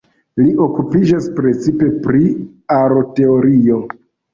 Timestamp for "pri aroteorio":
2.09-3.85